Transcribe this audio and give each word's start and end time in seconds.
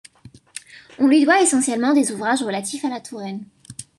On 0.97 1.05
lui 1.05 1.23
doit 1.25 1.43
essentiellement 1.43 1.93
des 1.93 2.11
ouvrages 2.11 2.41
relatifs 2.41 2.83
à 2.85 2.89
la 2.89 3.01
Touraine. 3.01 3.45